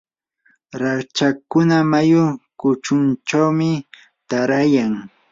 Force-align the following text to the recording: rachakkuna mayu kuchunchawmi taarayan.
rachakkuna 0.81 1.77
mayu 1.91 2.23
kuchunchawmi 2.59 3.69
taarayan. 4.29 4.93